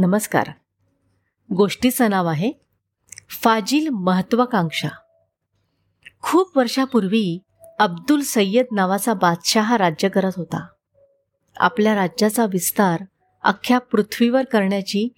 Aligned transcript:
नमस्कार. 0.00 0.50
गोष्टीचं 1.54 2.10
नाव 2.10 2.26
आहे 2.26 2.52
फाजील 3.42 3.88
महत्वाकांक्षा. 3.88 4.88
खूप 6.22 6.58
वर्षापूर्वी 6.58 7.38
अब्दुल 7.78 8.20
सय्यद 8.20 8.66
नावाचा 8.72 9.14
बादशाह 9.14 9.76
राज्य 9.76 10.08
करत 10.08 10.32
होता. 10.36 10.66
आपल्या 11.56 11.94
राज्याचा 11.94 12.44
विस्तार 12.44 13.04
अख्ख्या 13.42 13.78
पृथ्वीवर 13.78 14.44
करण्याची 14.44 15.08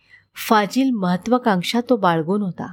फाजील 0.49 0.91
महत्वाकांक्षा 0.91 1.81
तो 1.91 1.97
बाळगून 1.97 2.43
होता. 2.43 2.73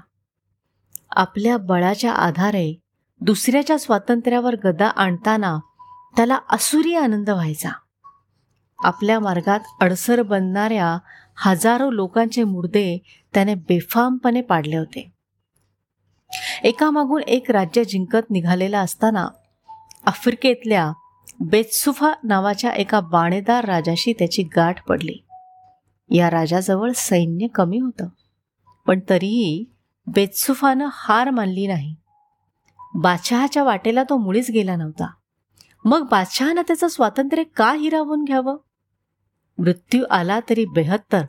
आपल्या 1.12 1.58
बळाच्या 1.58 2.14
आधारे 2.14 2.80
दुसऱ्याच्या 3.22 3.80
स्वातंत्र्यावर 3.80 4.56
गदा 4.56 4.88
आणताना 4.88 5.58
त्याला 6.16 6.40
असुरी 6.50 6.96
आनंद 6.96 7.30
व्हायचा. 7.30 7.70
आपल्या 8.80 9.20
मार्गात 9.20 9.60
अडसर 9.82 10.22
बनणाऱ्या 10.22 10.98
हजारो 11.40 11.92
लोकांचे 11.92 12.44
मुर्दे 12.44 12.98
त्याने 13.34 13.56
बेफामपणे 13.56 14.42
पाडले 14.42 14.78
होते. 14.78 15.12
एकामागून 16.64 17.24
एक 17.24 17.52
राज्य 17.52 17.84
जिंकत 17.84 18.32
निघालेला 18.32 18.80
असताना 18.80 19.28
आफ्रिकेतल्या 20.06 20.92
बेत्सुफा 21.40 22.14
नावाच्या 22.24 22.72
एका 22.72 23.00
बाणेदार 23.00 23.66
राजाशी 23.66 24.14
त्याची 24.14 24.44
गाठ 24.44 24.84
पडली. 24.84 25.16
या 26.10 26.30
राजाजवळ 26.30 26.92
सैन्य 26.96 27.48
कमी 27.48 27.80
होतं. 27.80 28.08
पण 28.88 29.00
तरीही 29.10 29.66
बेत्सुफानं 30.08 30.88
हार 30.92 31.30
मानली 31.30 31.68
नाही. 31.68 31.96
बादशहाच्या 32.96 33.64
वाटेला 33.64 34.04
तो 34.04 34.18
मुळीच 34.18 34.52
गेला 34.52 34.76
नव्हता. 34.76 35.08
मग 35.86 36.08
बादशहानं 36.12 36.62
त्याचं 36.62 36.88
स्वातंत्र्य 36.88 37.44
का 37.44 37.74
हिरावून 37.74 38.24
घ्यावं? 38.24 38.58
मृत्यू 39.58 40.04
आला 40.10 40.40
तरी 40.50 40.66
बेहत्तर. 40.66 41.22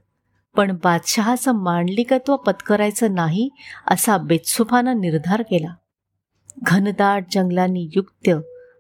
पण 0.57 0.77
बादशहाचं 0.85 1.53
मांडलिकत्व 1.53 2.37
पत्करायचं 2.37 3.15
नाही 3.15 3.49
असा 3.87 4.17
बेत्सुफानं 4.17 5.01
निर्धार 5.01 5.43
केला. 5.43 5.75
घनदाट 6.63 7.25
जंगलांनी 7.31 7.91
युक्त 7.97 8.31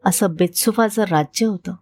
असं 0.05 0.34
बेत्सुफाचं 0.34 1.05
राज्य 1.05 1.46
होतं. 1.46 1.74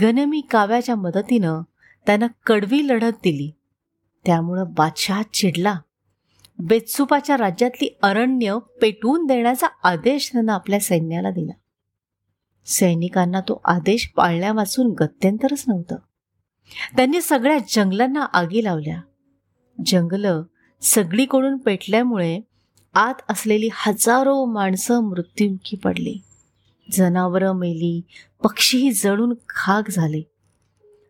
गनमी 0.00 0.40
काव्याच्या 0.40 0.94
मदतीनं 0.94 1.62
त्यानं 2.06 2.26
कडवी 2.46 2.88
लढत 2.88 3.12
दिली. 3.24 3.50
त्यामुळं 4.26 4.64
बादशहा 4.68 5.22
चिडला. 5.22 5.74
बेत्सुफाच्या 6.58 7.36
राज्यातली 7.36 7.98
अरण्य 8.02 8.58
पेटवून 8.82 9.26
देण्याचा 9.26 9.66
आदेश 9.82 10.32
त्यानं 10.32 10.52
आपल्या 10.52 10.80
सैन्याला 10.80 11.30
दिला. 11.30 11.52
सैनिकांना 12.66 13.40
तो 13.40 13.60
आदेश 13.64 14.12
पाळण्यावाचून 14.16 14.86
गत्यंतरच 14.86 15.64
नव्हतं. 15.68 15.96
त्यांनी 16.96 17.20
सगळ्या 17.20 17.58
जंगलांना 17.68 18.22
आगी 18.22 18.64
लावल्या. 18.64 19.00
जंगलं 19.86 20.42
सगळीकडून 20.82 21.56
पेटल्यामुळे 21.56 22.40
आत 22.94 23.14
असलेली 23.28 23.68
हजारो 23.72 24.44
माणसं 24.44 25.00
मृत्युमुखी 25.00 25.76
पडली. 25.76 26.16
जनावरं 26.92 27.52
मेली 27.52 28.02
पक्षीही 28.42 28.92
जळून 28.92 29.34
खाक 29.48 29.90
झाले. 29.90 30.22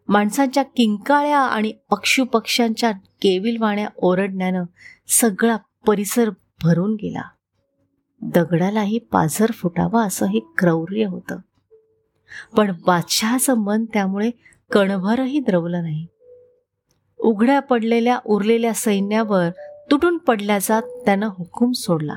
माणसांच्या 0.09 0.63
किंकाळ्या 0.63 1.41
आणि 1.41 1.73
पक्षुपक्ष्यांच्या 1.91 2.91
केविलवाण्या 2.91 3.89
ओरडण्यानं 3.97 4.65
सगळा 5.09 5.57
परिसर 5.87 6.31
भरून 6.63 6.95
गेला. 6.95 7.23
दगडालाही 8.23 8.99
पाझर 8.99 9.51
फुटावा 9.51 10.05
असं 10.05 10.27
हे 10.27 10.41
क्रौर्य 10.59 11.05
होतं. 11.05 11.39
पण 12.57 12.75
बादशहाचं 12.87 13.55
मन 13.55 13.85
त्यामुळे 13.85 14.31
कणभरही 14.73 15.41
द्रवलं 15.41 15.83
नाही. 15.83 16.07
उघड्या 17.19 17.61
पडलेल्या 17.61 18.19
उरलेल्या 18.27 18.75
सैन्यावर 18.75 19.49
तुटून 19.91 20.19
पडल्याचा 20.19 20.81
त्यानं 20.81 21.29
हुकूम 21.39 21.73
सोडला. 21.73 22.15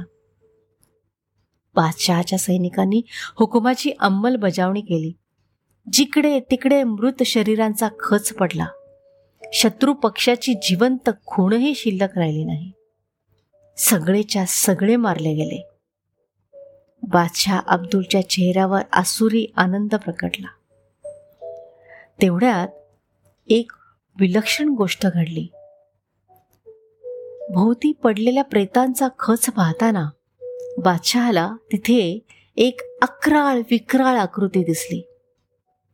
बादशहाच्या 1.75 2.39
सैनिकांनी 2.39 3.01
हुकुमाची 3.39 3.91
अंमलबजावणी 3.99 4.81
केली. 4.81 5.13
जिकडे 5.93 6.39
तिकडे 6.39 6.83
मृत 6.83 7.23
शरीरांचा 7.25 7.89
खच 7.99 8.33
पडला. 8.33 8.65
शत्रू 9.53 9.93
पक्षाची 9.93 10.53
जिवंत 10.53 11.09
खूणही 11.25 11.75
शिल्लक 11.75 12.17
राहिली 12.17 12.43
नाही. 12.43 12.71
सगळेच्या 13.77 14.45
सगळे 14.47 14.95
मारले 14.95 15.33
गेले. 15.33 15.67
बादशाह 17.03 17.61
अब्दुलच्या 17.67 18.29
चेहऱ्यावर 18.29 18.81
आसुरी 18.91 19.45
आनंद 19.55 19.95
प्रकटला. 19.95 20.47
तेवढ्यात 22.21 22.67
एक 23.47 23.71
विलक्षण 24.19 24.69
गोष्ट 24.69 25.07
घडली. 25.13 25.51
भोवती 27.49 27.91
पडलेल्या 27.91 28.43
प्रेतांचा 28.43 29.07
खच 29.19 29.45
पाहताना 29.45 30.09
बादशहाला 30.77 31.51
तिथे 31.71 32.19
एक 32.57 32.79
अक्राळ 33.01 33.57
विक्राळ 33.57 34.17
आकृती 34.17 34.63
दिसली. 34.63 35.01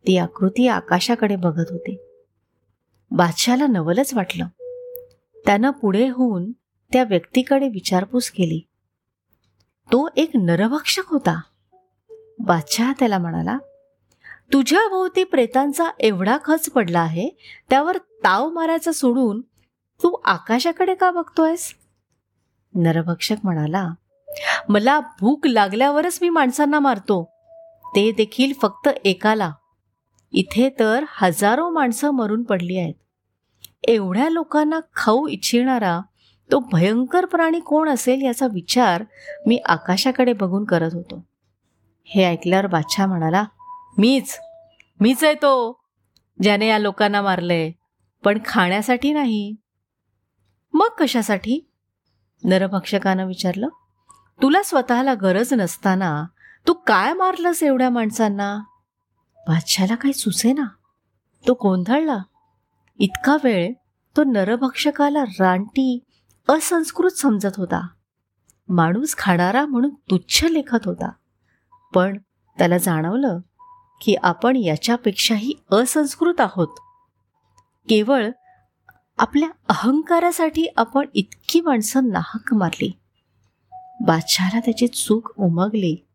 ती 0.07 0.17
आकृती 0.17 0.67
आकाशाकडे 0.67 1.35
बघत 1.35 1.65
होती. 1.69 1.97
बादशहाला 3.11 3.67
नवलच 3.67 4.13
वाटलं. 4.13 4.47
त्यानं 5.45 5.71
पुढे 5.71 6.09
होऊन 6.09 6.51
त्या 6.93 7.03
व्यक्तीकडे 7.03 7.67
विचारपूस 7.67 8.29
केली. 8.31 8.59
तो 9.91 10.09
एक 10.17 10.31
नरभक्षक 10.35 11.03
होता. 11.05 11.41
बादशाह 12.39 12.93
त्याला 12.99 13.17
म्हणाला 13.17 13.57
तुझ्या 14.53 14.87
भोवती 14.89 15.23
प्रेतांचा 15.23 15.89
एवढा 15.99 16.37
खच 16.45 16.69
पडला 16.69 16.99
आहे 16.99 17.29
त्यावर 17.69 17.97
ताव 18.23 18.49
मारायचा 18.49 18.91
सोडून 18.91 19.41
तू 20.03 20.15
आकाशाकडे 20.25 20.95
का 20.95 21.11
बघतोयस? 21.11 21.73
नरभक्षक 22.75 23.35
म्हणाला 23.43 23.87
मला 24.69 24.99
भूक 24.99 25.47
लागल्यावरच 25.47 26.19
मी 26.21 26.29
माणसांना 26.29 26.79
मारतो. 26.79 27.23
ते 27.95 28.11
देखील 28.11 28.53
फक्त 28.61 28.89
एकाला. 29.05 29.51
इथे 30.31 30.69
तर 30.79 31.03
हजारो 31.17 31.69
माणसं 31.69 32.11
मरून 32.11 32.43
पडली 32.43 32.77
आहेत. 32.77 32.93
एवढ्या 33.83 34.29
लोकांना 34.29 34.79
खाऊ 34.95 35.27
इच्छिणारा 35.27 35.99
तो 36.51 36.59
भयंकर 36.71 37.25
प्राणी 37.25 37.59
कोण 37.59 37.89
असेल 37.89 38.21
याचा 38.21 38.47
विचार 38.47 39.03
मी 39.45 39.57
आकाशाकडे 39.65 40.33
बघून 40.33 40.63
करत 40.63 40.93
होतो. 40.93 41.23
हे 42.05 42.23
ऐकल्यावर 42.23 42.67
बादशाह 42.67 43.07
म्हणाला 43.07 43.43
मीच 43.97 44.39
मीच 44.99 45.23
आहे 45.23 45.33
तो 45.33 45.83
ज्याने 46.41 46.67
या 46.67 46.79
लोकांना 46.79 47.21
मारलंय. 47.21 47.71
पण 48.23 48.39
खाण्यासाठी 48.45 49.13
नाही. 49.13 49.55
मग 50.73 50.87
कशासाठी? 50.99 51.71
नरभक्षकानं 52.43 53.25
विचारलं. 53.25 53.67
तुला 54.41 54.63
स्वतःला 54.63 55.13
गरज 55.13 55.53
नसताना 55.53 56.25
तू 56.67 56.73
काय 56.73 57.13
मारलंस 57.13 57.63
एवढ्या 57.63 57.89
माणसांना? 57.89 58.59
बादशाला 59.47 59.95
काही 59.95 60.13
सुचे 60.13 60.53
ना 60.53 60.65
तो 61.47 61.53
गोंधळला. 61.53 62.17
इतका 62.99 63.37
वेळ 63.43 63.73
तो 64.17 64.23
नरभक्षकाला 64.23 65.23
रानटी 65.23 66.03
असंस्कृत 66.49 67.11
समजत 67.11 67.57
होता. 67.57 67.87
माणूस 68.69 69.15
खाणारा 69.17 69.65
म्हणून 69.65 69.93
तुच्छ 69.93 70.43
लेखत 70.43 70.85
होता. 70.85 71.11
पण 71.93 72.17
त्याला 72.57 72.77
जाणवलं 72.77 73.39
की 74.01 74.15
आपण 74.15 74.55
याच्यापेक्षाही 74.55 75.53
असंस्कृत 75.71 76.41
आहोत. 76.41 76.67
केवळ 77.89 78.29
आपल्या 79.17 79.49
अहंकारासाठी 79.69 80.67
आपण 80.77 81.05
इतकी 81.13 81.61
माणसं 81.61 82.07
नाहक 82.07 82.53
मारली. 82.53 82.91
बादशहाला 84.01 84.59
त्याची 84.59 84.87
चूक 84.87 85.31
उमगली. 85.37 86.05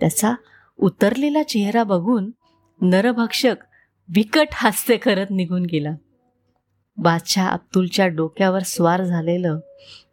त्याचा 0.00 0.34
उतरलेला 0.78 1.42
चेहरा 1.42 1.84
बघून 1.84 2.30
नरभक्षक 2.80 3.54
विकट 4.14 4.48
हास्य 4.52 4.96
करत 4.96 5.26
निघून 5.30 5.62
गेला. 5.62 5.90
बादशाह 6.96 7.48
अब्दुलच्या 7.48 8.06
डोक्यावर 8.06 8.62
स्वार 8.62 9.04
झालेलं 9.04 9.58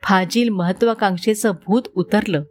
फाजील 0.03 0.49
महत्वाकांक्षेचं 0.49 1.51
भूत 1.51 1.81
उतरलं. 1.95 2.43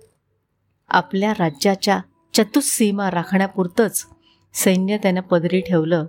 आपल्या 0.89 1.33
राज्याच्या 1.33 2.01
चतुस्सीमा 2.35 3.11
राखण्यापुरतंच 3.11 4.07
सैन्य 4.57 4.99
त्यानं 4.99 5.21
पदरी 5.21 5.61
ठेवलं 5.61 6.07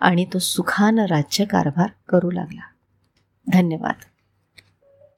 आणि 0.00 0.24
तो 0.24 0.38
सुखानं 0.38 1.04
राज्यकारभार 1.04 1.88
करू 2.08 2.30
लागला. 2.30 2.62
धन्यवाद. 3.52 4.09